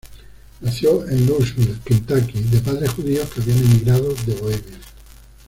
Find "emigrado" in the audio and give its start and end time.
3.59-4.15